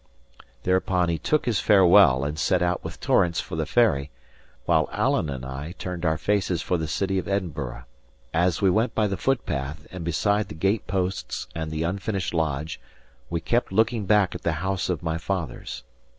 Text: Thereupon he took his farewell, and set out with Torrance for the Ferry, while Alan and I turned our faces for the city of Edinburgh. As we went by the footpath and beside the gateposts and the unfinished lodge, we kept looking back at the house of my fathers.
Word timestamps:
Thereupon 0.63 1.09
he 1.09 1.19
took 1.19 1.45
his 1.45 1.59
farewell, 1.59 2.23
and 2.23 2.39
set 2.39 2.63
out 2.63 2.83
with 2.83 2.99
Torrance 2.99 3.39
for 3.39 3.55
the 3.55 3.67
Ferry, 3.67 4.09
while 4.65 4.89
Alan 4.91 5.29
and 5.29 5.45
I 5.45 5.73
turned 5.73 6.05
our 6.07 6.17
faces 6.17 6.59
for 6.63 6.77
the 6.79 6.87
city 6.87 7.19
of 7.19 7.27
Edinburgh. 7.27 7.83
As 8.33 8.63
we 8.63 8.71
went 8.71 8.95
by 8.95 9.05
the 9.05 9.15
footpath 9.15 9.85
and 9.91 10.03
beside 10.03 10.47
the 10.47 10.55
gateposts 10.55 11.45
and 11.53 11.69
the 11.69 11.83
unfinished 11.83 12.33
lodge, 12.33 12.81
we 13.29 13.41
kept 13.41 13.71
looking 13.71 14.07
back 14.07 14.33
at 14.33 14.41
the 14.41 14.53
house 14.65 14.89
of 14.89 15.03
my 15.03 15.19
fathers. 15.19 15.83